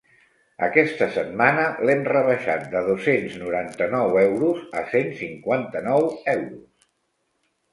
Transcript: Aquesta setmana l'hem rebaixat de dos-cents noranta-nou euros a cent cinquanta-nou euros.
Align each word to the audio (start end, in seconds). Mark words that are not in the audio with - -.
Aquesta 0.67 1.07
setmana 1.17 1.65
l'hem 1.89 2.01
rebaixat 2.07 2.65
de 2.71 2.81
dos-cents 2.89 3.37
noranta-nou 3.43 4.17
euros 4.23 4.65
a 4.81 4.83
cent 4.95 5.13
cinquanta-nou 5.21 6.09
euros. 6.35 6.91